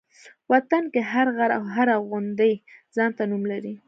[0.51, 2.53] وطن کې هر غر او هره غونډۍ
[2.95, 3.73] ځان ته نوم لري.